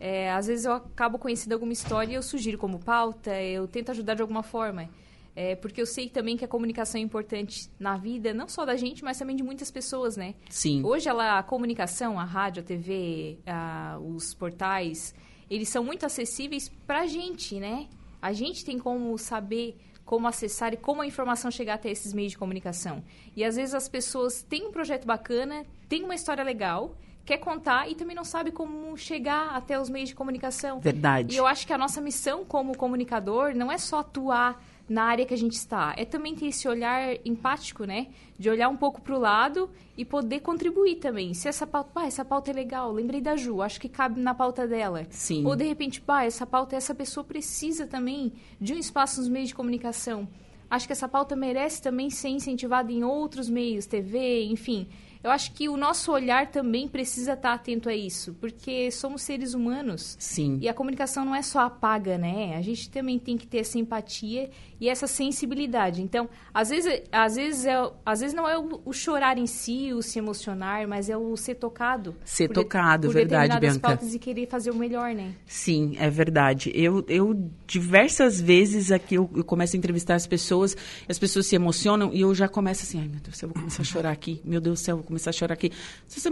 [0.00, 3.90] é, às vezes eu acabo conhecendo alguma história e eu sugiro como pauta, eu tento
[3.90, 4.88] ajudar de alguma forma.
[5.34, 8.76] É, porque eu sei também que a comunicação é importante na vida, não só da
[8.76, 10.34] gente, mas também de muitas pessoas, né?
[10.50, 10.84] Sim.
[10.84, 15.14] Hoje ela, a comunicação, a rádio, a TV, a- os portais,
[15.48, 17.88] eles são muito acessíveis pra gente, né?
[18.20, 22.32] A gente tem como saber como acessar e como a informação chegar até esses meios
[22.32, 23.02] de comunicação.
[23.34, 27.88] E às vezes as pessoas têm um projeto bacana, têm uma história legal, quer contar
[27.88, 30.80] e também não sabe como chegar até os meios de comunicação.
[30.80, 31.32] Verdade.
[31.34, 35.24] E eu acho que a nossa missão como comunicador não é só atuar na área
[35.24, 38.08] que a gente está, é também ter esse olhar empático, né?
[38.38, 41.34] De olhar um pouco para o lado e poder contribuir também.
[41.34, 44.34] Se essa pauta, pá, essa pauta é legal, lembrei da Ju, acho que cabe na
[44.34, 45.06] pauta dela.
[45.10, 45.46] Sim.
[45.46, 49.48] Ou de repente, pá, essa pauta, essa pessoa precisa também de um espaço nos meios
[49.48, 50.28] de comunicação.
[50.68, 54.88] Acho que essa pauta merece também ser incentivada em outros meios, TV, enfim.
[55.22, 59.54] Eu acho que o nosso olhar também precisa estar atento a isso, porque somos seres
[59.54, 60.16] humanos.
[60.18, 60.58] Sim.
[60.60, 62.56] E a comunicação não é só apaga, né?
[62.56, 66.02] A gente também tem que ter essa empatia e essa sensibilidade.
[66.02, 69.92] Então, às vezes, às vezes, é, às vezes não é o, o chorar em si,
[69.92, 72.16] o se emocionar, mas é o ser tocado.
[72.24, 74.00] Ser por tocado, por verdade, Bianca.
[74.02, 75.36] e querer fazer o melhor, né?
[75.46, 76.72] Sim, é verdade.
[76.74, 80.76] Eu, eu diversas vezes aqui eu, eu começo a entrevistar as pessoas,
[81.08, 83.82] as pessoas se emocionam e eu já começo assim, ai meu Deus, eu vou começar
[83.82, 84.40] a chorar aqui.
[84.44, 85.70] Meu Deus do céu, começar a chorar aqui.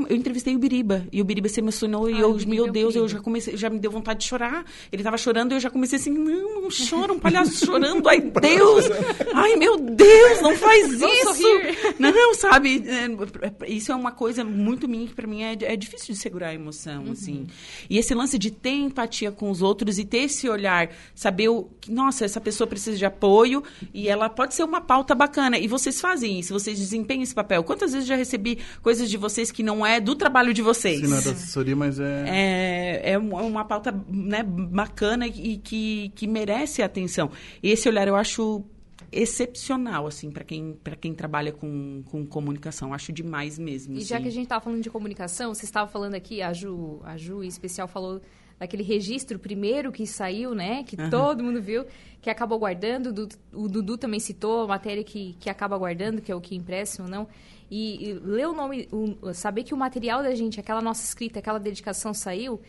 [0.09, 2.67] Eu entrevistei o Biriba e o Biriba se emocionou e Ai, eu, o Biriba meu
[2.67, 4.65] é Deus, eu já comecei, já me deu vontade de chorar.
[4.91, 8.21] Ele tava chorando e eu já comecei assim, não, não chora, um palhaço chorando, ai
[8.41, 8.87] Deus,
[9.35, 11.35] ai meu Deus, não faz isso.
[11.35, 11.77] sorrir.
[11.99, 16.15] Não, sabe, é, isso é uma coisa muito minha que pra mim é, é difícil
[16.15, 17.47] de segurar a emoção, assim.
[17.89, 21.69] E esse lance de ter empatia com os outros e ter esse olhar, saber o
[21.81, 23.63] que, nossa, essa pessoa precisa de apoio
[23.93, 25.59] e ela pode ser uma pauta bacana.
[25.59, 27.63] E vocês fazem isso, vocês desempenham esse papel.
[27.63, 31.01] Quantas vezes eu já recebi coisas de vocês que não é do trabalho de vocês?
[31.01, 32.25] Sim, não é da assessoria, mas é...
[32.27, 37.31] É, é é uma pauta né, bacana e que, que merece atenção.
[37.63, 38.65] E esse olhar eu acho
[39.13, 42.95] excepcional, assim, para quem, pra quem trabalha com, com comunicação.
[42.95, 43.97] Acho demais mesmo.
[43.97, 44.23] E já assim.
[44.23, 47.43] que a gente estava falando de comunicação, você estava falando aqui, a Ju, a Ju
[47.43, 48.21] em especial falou
[48.59, 50.85] daquele registro primeiro que saiu, né?
[50.85, 51.85] Que todo mundo viu,
[52.21, 53.07] que acabou guardando.
[53.09, 56.41] O Dudu, o Dudu também citou a matéria que, que acaba guardando, que é o
[56.41, 57.27] que impressa ou não.
[57.71, 61.39] E, e ler o nome, o- saber que o material da gente, aquela nossa escrita,
[61.39, 62.61] aquela dedicação saiu,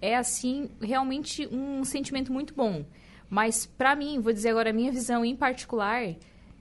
[0.00, 2.84] é assim, realmente um sentimento muito bom.
[3.30, 6.14] Mas, para mim, vou dizer agora a minha visão em particular,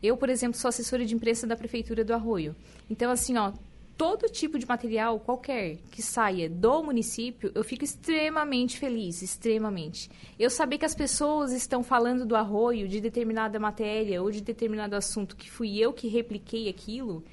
[0.03, 2.55] eu, por exemplo, sou assessora de imprensa da Prefeitura do Arroio.
[2.89, 3.51] Então, assim, ó,
[3.97, 10.09] todo tipo de material, qualquer, que saia do município, eu fico extremamente feliz, extremamente.
[10.37, 14.95] Eu saber que as pessoas estão falando do Arroio, de determinada matéria ou de determinado
[14.95, 17.23] assunto, que fui eu que repliquei aquilo,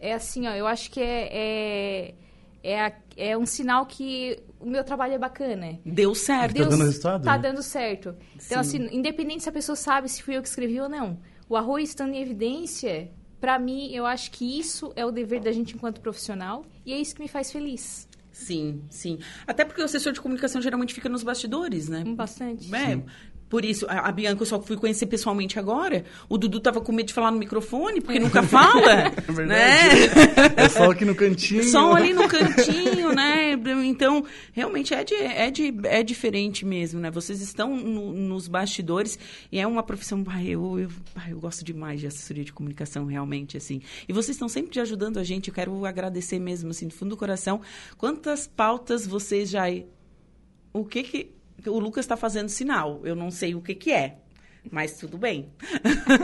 [0.00, 1.28] é assim, ó, eu acho que é...
[1.32, 2.14] é
[2.62, 5.78] é, a- é um sinal que o meu trabalho é bacana.
[5.86, 6.56] Deu certo.
[6.56, 7.38] Tá dando resultado, Tá né?
[7.38, 8.16] dando certo.
[8.34, 8.86] Então, Sim.
[8.86, 11.16] assim, independente se a pessoa sabe se fui eu que escrevi ou não,
[11.48, 13.08] o arroz estando em evidência,
[13.40, 16.98] pra mim, eu acho que isso é o dever da gente enquanto profissional e é
[16.98, 18.08] isso que me faz feliz.
[18.32, 19.20] Sim, sim.
[19.46, 22.02] Até porque o assessor de comunicação geralmente fica nos bastidores, né?
[22.04, 22.68] Bastante.
[22.74, 23.00] É,
[23.48, 26.04] por isso, a, a Bianca eu só fui conhecer pessoalmente agora.
[26.28, 29.12] O Dudu tava com medo de falar no microfone, porque nunca fala.
[29.28, 29.46] É verdade.
[29.46, 30.54] né?
[30.56, 31.62] É só aqui no cantinho.
[31.64, 33.52] Só ali no cantinho, né?
[33.84, 37.10] Então, realmente é, de, é, de, é diferente mesmo, né?
[37.10, 39.18] Vocês estão no- nos bastidores
[39.50, 40.24] e é uma profissão.
[40.28, 43.80] Ai, eu, eu, ai, eu gosto demais de assessoria de comunicação, realmente, assim.
[44.08, 45.48] E vocês estão sempre ajudando a gente.
[45.48, 47.60] Eu quero agradecer mesmo, assim, do fundo do coração.
[47.96, 49.64] Quantas pautas vocês já.
[50.72, 51.35] O que que.
[51.66, 53.00] O Lucas está fazendo sinal.
[53.04, 54.18] Eu não sei o que que é.
[54.70, 55.48] Mas tudo bem.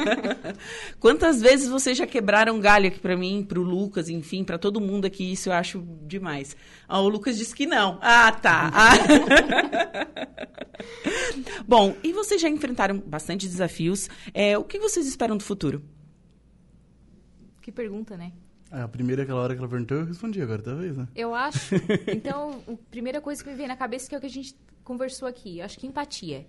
[0.98, 5.04] Quantas vezes vocês já quebraram galho aqui pra mim, pro Lucas, enfim, pra todo mundo
[5.04, 5.32] aqui?
[5.32, 6.56] Isso eu acho demais.
[6.88, 7.98] Ah, o Lucas disse que não.
[8.02, 8.70] Ah, tá.
[8.74, 8.92] Ah.
[11.66, 14.08] Bom, e vocês já enfrentaram bastante desafios.
[14.34, 15.82] É, o que vocês esperam do futuro?
[17.60, 18.32] Que pergunta, né?
[18.70, 21.06] Ah, a primeira, aquela hora que ela perguntou, eu respondi agora, talvez, né?
[21.14, 21.76] Eu acho.
[22.08, 24.56] Então, a primeira coisa que me vem na cabeça que é o que a gente
[24.84, 25.60] conversou aqui.
[25.60, 26.46] Acho que empatia.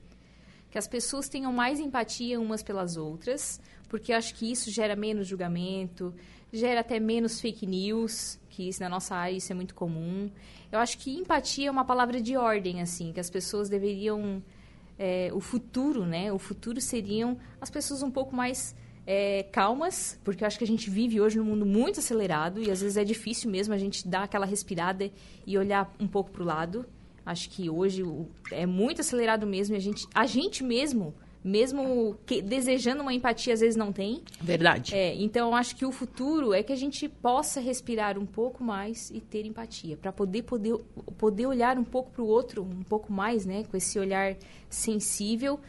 [0.70, 5.28] Que as pessoas tenham mais empatia umas pelas outras, porque acho que isso gera menos
[5.28, 6.14] julgamento,
[6.52, 10.32] gera até menos fake news, que isso na nossa área isso é muito comum.
[10.72, 14.42] Eu acho que empatia é uma palavra de ordem, assim, que as pessoas deveriam.
[14.98, 16.32] é, o futuro, né?
[16.32, 20.68] O futuro seriam as pessoas um pouco mais é, calmas, porque eu acho que a
[20.68, 24.08] gente vive hoje num mundo muito acelerado e às vezes é difícil mesmo a gente
[24.08, 25.12] dar aquela respirada
[25.46, 26.86] e olhar um pouco para o lado.
[27.26, 28.04] Acho que hoje
[28.52, 33.54] é muito acelerado mesmo e a gente, a gente mesmo, mesmo que- desejando uma empatia,
[33.54, 34.22] às vezes não tem.
[34.42, 34.94] Verdade.
[34.94, 39.10] É, então acho que o futuro é que a gente possa respirar um pouco mais
[39.12, 40.76] e ter empatia, para poder, poder
[41.18, 44.36] poder olhar um pouco para o outro, um pouco mais, né, com esse olhar
[44.70, 45.60] sensível,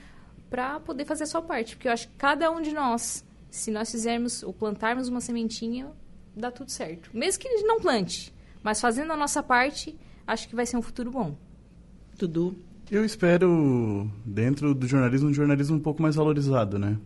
[0.50, 3.70] para poder fazer a sua parte, porque eu acho que cada um de nós, se
[3.70, 5.90] nós fizermos ou plantarmos uma sementinha,
[6.36, 7.10] dá tudo certo.
[7.14, 10.76] Mesmo que a gente não plante, mas fazendo a nossa parte, acho que vai ser
[10.76, 11.36] um futuro bom.
[12.18, 12.56] Dudu.
[12.90, 16.98] Eu espero, dentro do jornalismo, um jornalismo um pouco mais valorizado, né?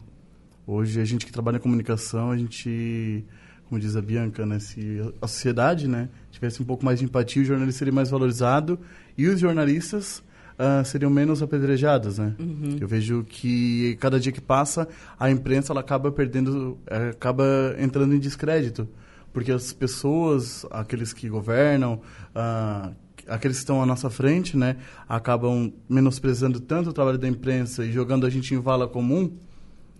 [0.67, 3.25] Hoje, a gente que trabalha em comunicação, a gente,
[3.69, 4.59] como diz a Bianca, né?
[4.59, 8.79] Se a sociedade, né, tivesse um pouco mais de empatia, o jornalista seria mais valorizado
[9.17, 10.23] e os jornalistas
[10.59, 12.35] ah, seriam menos apedrejados, né?
[12.81, 18.15] Eu vejo que cada dia que passa, a imprensa ela acaba perdendo, eh, acaba entrando
[18.15, 18.89] em descrédito,
[19.33, 22.01] porque as pessoas, aqueles que governam,
[22.35, 22.91] ah,
[23.29, 24.77] aqueles que estão à nossa frente, né,
[25.09, 29.33] acabam menosprezando tanto o trabalho da imprensa e jogando a gente em vala comum,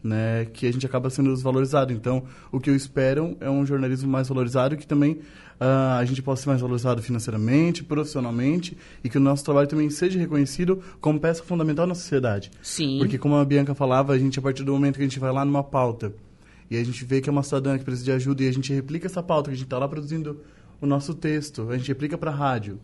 [0.03, 1.93] né, que a gente acaba sendo desvalorizado.
[1.93, 5.21] Então, o que eu espero é um jornalismo mais valorizado que também
[5.61, 9.91] uh, a gente possa ser mais valorizado financeiramente, profissionalmente e que o nosso trabalho também
[9.91, 12.51] seja reconhecido como peça fundamental na sociedade.
[12.63, 12.99] Sim.
[12.99, 15.33] Porque, como a Bianca falava, a gente, a partir do momento que a gente vai
[15.33, 16.13] lá numa pauta
[16.71, 18.73] e a gente vê que é uma cidadã que precisa de ajuda e a gente
[18.73, 20.41] replica essa pauta, que a gente está lá produzindo
[20.81, 22.79] o nosso texto, a gente replica para a rádio,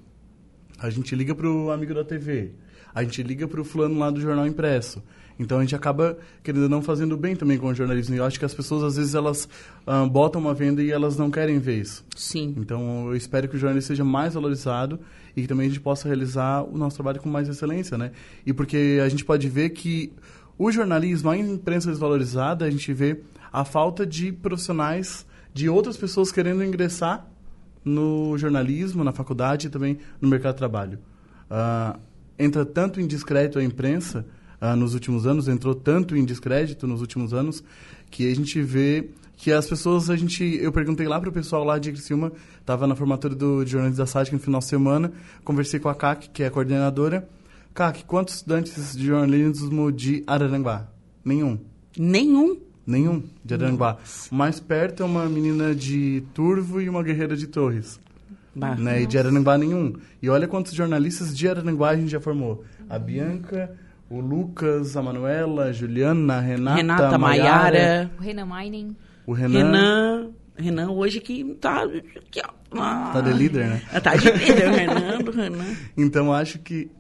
[0.78, 2.52] a gente liga para o amigo da TV,
[2.94, 5.02] a gente liga para o fulano lá do jornal impresso.
[5.38, 8.14] Então a gente acaba, querendo não, fazendo bem também com o jornalismo.
[8.14, 9.48] E eu acho que as pessoas, às vezes, elas
[9.87, 12.04] uh, botam uma venda e elas não querem ver isso.
[12.16, 12.54] Sim.
[12.56, 15.00] Então eu espero que o jornalismo seja mais valorizado
[15.37, 18.12] e que também a gente possa realizar o nosso trabalho com mais excelência, né?
[18.46, 20.12] E porque a gente pode ver que
[20.56, 23.20] o jornalismo, a imprensa desvalorizada, a gente vê
[23.52, 27.28] a falta de profissionais, de outras pessoas querendo ingressar
[27.85, 30.99] no jornalismo, na faculdade e também no mercado de trabalho.
[31.51, 31.99] Uh,
[32.38, 34.25] entra tanto em discreto a imprensa
[34.61, 37.62] ah, nos últimos anos, entrou tanto em descrédito nos últimos anos,
[38.11, 41.64] que a gente vê que as pessoas, a gente, eu perguntei lá para o pessoal
[41.64, 45.12] lá de Criciúma, estava na formatura do de jornalismo da SATIC no final de semana,
[45.44, 47.29] conversei com a CAC, que é a coordenadora.
[47.75, 50.88] CAC, quantos estudantes de jornalismo de Araranguá?
[51.25, 51.59] Nenhum.
[51.99, 52.57] Nenhum?
[52.87, 53.97] Nenhum, de Araranguá.
[54.31, 57.99] Mais perto é uma menina de Turvo e uma guerreira de Torres.
[58.55, 58.75] Bah.
[58.77, 59.03] Né?
[59.03, 59.94] E de Araranguá nenhum.
[60.23, 62.64] E olha quantos jornalistas de Araranguá a gente já formou.
[62.88, 63.75] A Bianca,
[64.11, 68.11] o Lucas, a Manuela, a Juliana, a Renata, Renata a Maiara.
[68.18, 68.97] O Renan Mining.
[69.27, 69.59] o Renan.
[69.59, 70.31] Renan.
[70.57, 71.85] Renan hoje que tá.
[72.70, 72.79] Ó.
[72.79, 73.83] Ah, Tá de líder, né?
[74.03, 75.64] Tá de líder, o Renan, do Renan.
[75.97, 76.90] Então acho que.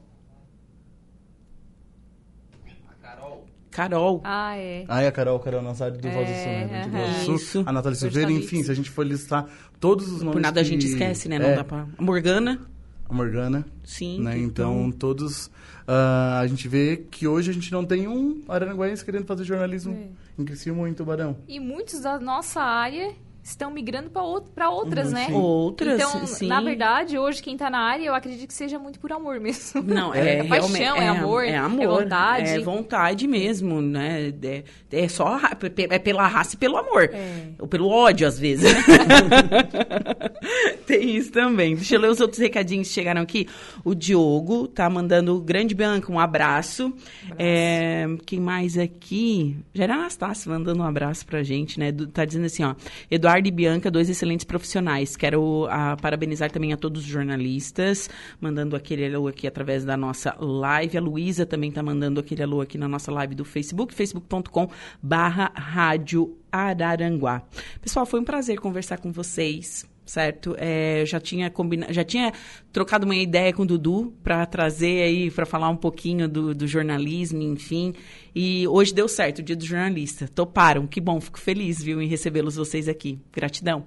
[3.74, 4.20] Carol.
[4.24, 4.84] Ah, é.
[4.88, 6.82] Ah, e a Carol, Carol Nazário do Voz do Sul, né?
[6.86, 7.34] Do do Sul.
[7.34, 7.62] Isso.
[7.66, 9.46] A Natália Silveira, enfim, se a gente for listar
[9.80, 10.32] todos os nomes.
[10.34, 11.38] Por nada a que- gente esquece, né?
[11.38, 11.86] Não é, dá pra.
[11.98, 12.60] A Morgana.
[13.08, 13.66] A Morgana.
[13.82, 14.20] Sim.
[14.22, 14.38] né?
[14.38, 15.50] Então, todos.
[15.88, 19.92] ah, a gente vê que hoje a gente não tem um araranguaense querendo fazer jornalismo
[19.92, 20.40] É.
[20.40, 21.36] em Criciúma ou em Tubarão.
[21.48, 23.12] E muitos da nossa área
[23.44, 25.26] estão migrando para outras, Uhum, né?
[25.26, 25.32] sim.
[25.34, 26.46] Outras, Então, sim.
[26.48, 29.82] na verdade, hoje quem tá na área, eu acredito que seja muito por amor mesmo.
[29.84, 32.48] Não, é, É paixão, realmente- é amor, é, é amor, vontade.
[32.48, 34.32] É vontade mesmo, né?
[34.42, 35.38] É, é só
[35.90, 37.10] é pela raça e pelo amor.
[37.12, 37.48] É.
[37.58, 38.64] Ou pelo ódio, às vezes.
[40.86, 41.74] Tem isso também.
[41.74, 43.46] Deixa eu ler os outros recadinhos que chegaram aqui.
[43.84, 46.92] O Diogo tá mandando grande Bianca um abraço.
[47.38, 49.56] É, quem mais aqui?
[49.74, 51.92] Já era Anastácio mandando um abraço pra gente, né?
[52.12, 52.74] Tá dizendo assim, ó.
[53.10, 55.16] Eduardo e Bianca, dois excelentes profissionais.
[55.16, 58.08] Quero ah, parabenizar também a todos os jornalistas,
[58.40, 60.98] mandando aquele alô aqui através da nossa live.
[60.98, 64.70] A Luísa também tá mandando aquele alô aqui na nossa live do Facebook, facebook.com
[65.02, 67.42] barra rádio Araranguá.
[67.80, 69.84] Pessoal, foi um prazer conversar com vocês.
[70.04, 70.54] Certo?
[70.58, 71.90] É, já tinha combina...
[71.90, 72.32] já tinha
[72.72, 76.66] trocado uma ideia com o Dudu para trazer aí, para falar um pouquinho do, do
[76.66, 77.94] jornalismo, enfim.
[78.34, 80.28] E hoje deu certo, o dia do jornalista.
[80.28, 83.18] Toparam, que bom, fico feliz, viu, em recebê-los vocês aqui.
[83.32, 83.86] Gratidão.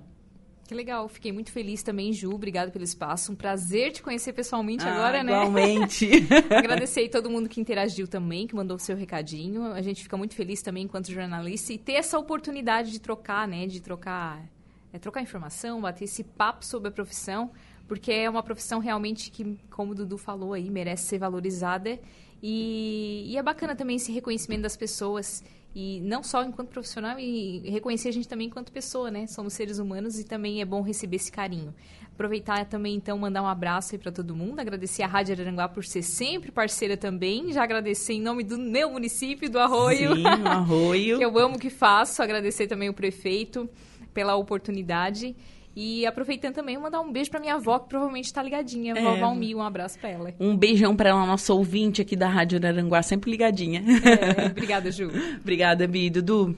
[0.67, 2.29] Que legal, fiquei muito feliz também, Ju.
[2.29, 3.31] Obrigada pelo espaço.
[3.31, 5.31] Um prazer te conhecer pessoalmente Ah, agora, né?
[5.31, 6.09] Igualmente.
[6.53, 9.71] Agradecer aí todo mundo que interagiu também, que mandou o seu recadinho.
[9.71, 13.65] A gente fica muito feliz também enquanto jornalista e ter essa oportunidade de trocar, né?
[13.65, 14.43] De trocar,
[14.91, 17.51] é, trocar informação, bater esse papo sobre a profissão,
[17.87, 21.99] porque é uma profissão realmente que, como o Dudu falou aí, merece ser valorizada.
[22.41, 25.43] E, e é bacana também esse reconhecimento das pessoas.
[25.75, 29.27] E não só enquanto profissional, e reconhecer a gente também enquanto pessoa, né?
[29.27, 31.73] Somos seres humanos e também é bom receber esse carinho.
[32.11, 34.59] Aproveitar também, então, mandar um abraço aí para todo mundo.
[34.59, 37.53] Agradecer a Rádio Araranguá por ser sempre parceira também.
[37.53, 40.15] Já agradecer em nome do meu município, do Arroio.
[40.15, 41.17] Sim, arroio.
[41.19, 42.23] que eu amo o que faço.
[42.23, 43.69] Agradecer também o prefeito
[44.17, 45.35] pela oportunidade.
[45.75, 48.95] E aproveitando também, mandar um beijo para minha avó, que provavelmente está ligadinha.
[48.97, 48.99] É.
[48.99, 50.33] Vovó Almi, um abraço para ela.
[50.39, 53.83] Um beijão para ela, nossa ouvinte aqui da Rádio Araranguá, sempre ligadinha.
[54.03, 55.11] É, obrigada, Ju.
[55.39, 56.09] Obrigada, Bi.
[56.09, 56.57] Dudu.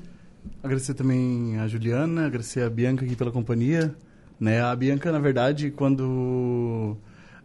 [0.64, 3.94] Agradecer também a Juliana, agradecer a Bianca aqui pela companhia.
[4.40, 4.62] Né?
[4.62, 6.96] A Bianca, na verdade, quando,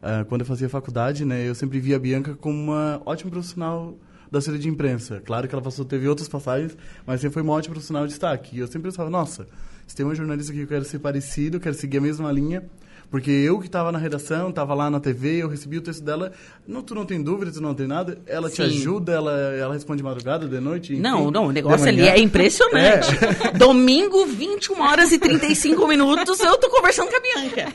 [0.01, 3.97] ah, quando eu fazia faculdade, né, eu sempre via a Bianca como uma ótima profissional
[4.31, 5.21] da série de imprensa.
[5.25, 8.57] Claro que ela passou, teve outras passagens, mas sempre foi uma ótima profissional de destaque.
[8.57, 9.47] E eu sempre pensava, nossa,
[9.87, 12.65] se tem uma jornalista que eu quero ser parecido, quero seguir a mesma linha,
[13.11, 16.33] porque eu que estava na redação, estava lá na TV, eu recebi o texto dela,
[16.67, 18.63] não, tu não tem dúvida, tu não tem nada, ela te Sim.
[18.65, 22.19] ajuda, ela, ela responde de madrugada, de noite, enfim, Não, não, o negócio ali é
[22.19, 23.09] impressionante.
[23.57, 27.73] Domingo, 21 horas e 35 minutos, eu tô conversando com a Bianca.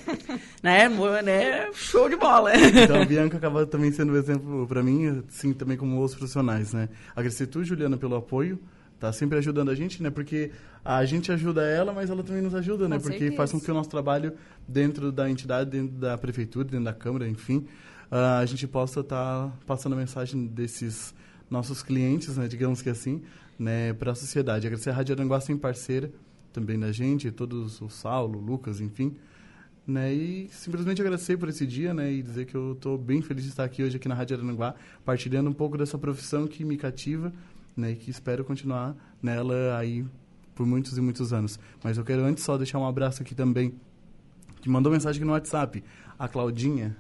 [0.62, 0.90] Né,
[1.24, 1.70] né?
[1.74, 2.52] Show de bola.
[2.56, 6.74] Então a Bianca acaba também sendo um exemplo para mim, assim, também como outros profissionais,
[6.74, 6.90] né?
[7.16, 8.60] Agradecer tu, Juliana, pelo apoio,
[9.00, 10.10] tá sempre ajudando a gente, né?
[10.10, 10.52] Porque
[10.84, 12.98] a gente ajuda ela, mas ela também nos ajuda, né?
[12.98, 13.38] Com Porque certeza.
[13.38, 14.34] faz com que o nosso trabalho
[14.68, 17.66] dentro da entidade, dentro da prefeitura, dentro da Câmara, enfim,
[18.12, 21.14] ah, a gente possa estar passando a mensagem desses
[21.50, 23.22] nossos clientes, né, digamos que assim,
[23.58, 24.68] né, para a sociedade.
[24.68, 26.12] Agradecer a Rádio Aranguá, sem parceira
[26.52, 29.16] também da gente, todos, o Saulo, o Lucas, enfim,
[29.86, 33.44] né, e simplesmente agradecer por esse dia, né, e dizer que eu estou bem feliz
[33.44, 36.78] de estar aqui hoje aqui na Rádio Aranguá, partilhando um pouco dessa profissão que me
[36.78, 37.34] cativa,
[37.80, 40.06] né, que espero continuar nela aí
[40.54, 41.58] por muitos e muitos anos.
[41.84, 43.74] Mas eu quero antes só deixar um abraço aqui também,
[44.62, 45.84] que mandou mensagem aqui no WhatsApp,
[46.18, 46.96] a Claudinha,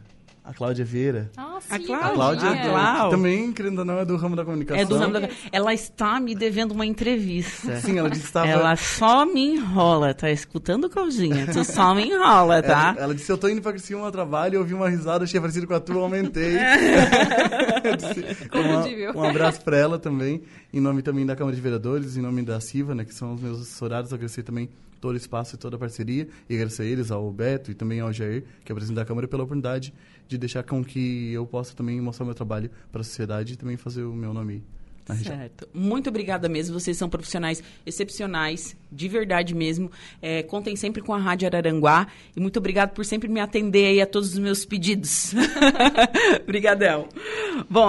[0.50, 1.30] a Cláudia Vieira.
[1.38, 4.36] Ah, sim, A Cláudia, A Cláudia, é, que também, querendo ou não, é do ramo
[4.36, 4.82] da comunicação.
[4.82, 5.30] É do ramo da...
[5.52, 7.80] Ela está me devendo uma entrevista.
[7.82, 8.48] Sim, ela disse que estava...
[8.48, 11.46] Ela só me enrola, tá escutando, Claudinha?
[11.46, 12.96] Tu só me enrola, tá?
[12.96, 15.40] Ela, ela disse, eu tô indo pra Criciúma a trabalho, eu ouvi uma risada, achei
[15.40, 16.58] parecido com a tua, aumentei.
[17.84, 19.14] Eu disse, Confundível.
[19.16, 20.42] um, um abraço pra ela também,
[20.74, 23.42] em nome também da Câmara de Vereadores, em nome da CIVA, né, que são os
[23.42, 27.12] meus assessorados, agradecer também todo o espaço e toda a parceria, e agradecer a eles,
[27.12, 29.94] ao Beto e também ao Jair, que é presidente da Câmara, pela oportunidade
[30.30, 33.76] de deixar com que eu possa também mostrar meu trabalho para a sociedade e também
[33.76, 34.64] fazer o meu nome.
[35.16, 35.68] Certo.
[35.74, 36.80] Muito obrigada mesmo.
[36.80, 39.92] Vocês são profissionais excepcionais, de verdade mesmo.
[40.22, 42.08] É, contem sempre com a Rádio Araranguá.
[42.36, 45.34] E muito obrigado por sempre me atender aí a todos os meus pedidos.
[46.44, 47.10] Obrigadão.
[47.68, 47.88] Bom,